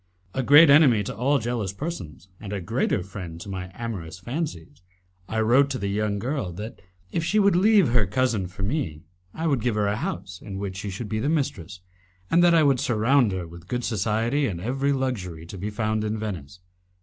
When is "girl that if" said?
6.17-7.23